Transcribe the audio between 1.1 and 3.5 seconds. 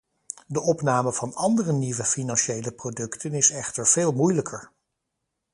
van andere nieuwe financiële producten is